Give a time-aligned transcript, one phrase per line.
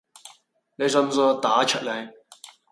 [0.77, 2.09] 你信唔信我打柒你？